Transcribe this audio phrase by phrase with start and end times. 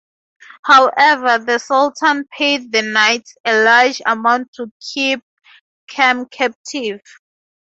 [0.63, 5.23] However, the sultan paid the Knights a large amount to keep
[5.87, 7.01] Cem captive.